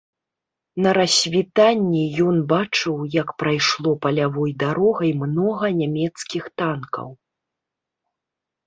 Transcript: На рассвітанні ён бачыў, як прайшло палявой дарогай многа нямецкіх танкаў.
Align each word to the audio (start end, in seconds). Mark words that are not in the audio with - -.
На 0.85 0.89
рассвітанні 0.97 2.01
ён 2.29 2.35
бачыў, 2.53 2.95
як 3.19 3.29
прайшло 3.43 3.95
палявой 4.07 4.51
дарогай 4.65 5.11
многа 5.23 5.67
нямецкіх 5.85 6.43
танкаў. 6.65 7.07